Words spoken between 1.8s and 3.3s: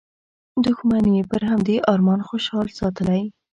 ارمان خوشحال ساتلی.